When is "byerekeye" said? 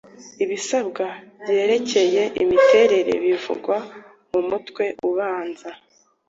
1.41-2.23